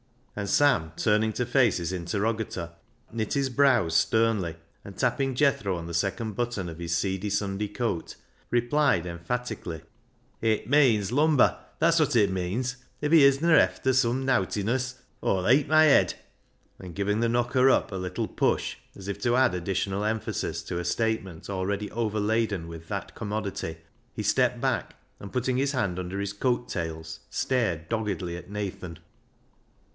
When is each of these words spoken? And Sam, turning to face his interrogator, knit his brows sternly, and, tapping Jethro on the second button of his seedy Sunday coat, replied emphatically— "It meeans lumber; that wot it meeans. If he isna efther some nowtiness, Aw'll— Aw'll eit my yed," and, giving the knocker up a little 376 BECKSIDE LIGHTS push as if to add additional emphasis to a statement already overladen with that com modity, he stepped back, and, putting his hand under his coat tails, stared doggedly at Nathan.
And 0.35 0.49
Sam, 0.49 0.93
turning 0.95 1.33
to 1.33 1.45
face 1.45 1.77
his 1.77 1.91
interrogator, 1.93 2.71
knit 3.11 3.33
his 3.33 3.49
brows 3.49 3.95
sternly, 3.95 4.55
and, 4.83 4.97
tapping 4.97 5.35
Jethro 5.35 5.77
on 5.77 5.85
the 5.85 5.93
second 5.93 6.33
button 6.35 6.69
of 6.69 6.79
his 6.79 6.95
seedy 6.97 7.29
Sunday 7.29 7.67
coat, 7.67 8.15
replied 8.49 9.05
emphatically— 9.05 9.81
"It 10.51 10.67
meeans 10.67 11.11
lumber; 11.11 11.59
that 11.77 11.99
wot 11.99 12.15
it 12.15 12.31
meeans. 12.31 12.77
If 12.99 13.11
he 13.11 13.23
isna 13.25 13.49
efther 13.49 13.93
some 13.93 14.25
nowtiness, 14.25 15.01
Aw'll— 15.21 15.45
Aw'll 15.45 15.45
eit 15.49 15.67
my 15.67 15.85
yed," 15.87 16.15
and, 16.79 16.95
giving 16.95 17.19
the 17.19 17.29
knocker 17.29 17.69
up 17.69 17.91
a 17.91 17.95
little 17.95 18.25
376 18.25 18.79
BECKSIDE 18.79 18.79
LIGHTS 18.79 18.97
push 18.97 18.99
as 18.99 19.07
if 19.07 19.21
to 19.21 19.35
add 19.35 19.53
additional 19.53 20.03
emphasis 20.05 20.63
to 20.63 20.79
a 20.79 20.85
statement 20.85 21.47
already 21.47 21.91
overladen 21.91 22.67
with 22.67 22.87
that 22.87 23.13
com 23.13 23.29
modity, 23.31 23.77
he 24.13 24.23
stepped 24.23 24.59
back, 24.59 24.95
and, 25.19 25.33
putting 25.33 25.57
his 25.57 25.73
hand 25.73 25.99
under 25.99 26.19
his 26.19 26.33
coat 26.33 26.69
tails, 26.69 27.19
stared 27.29 27.87
doggedly 27.89 28.35
at 28.35 28.49
Nathan. 28.49 28.97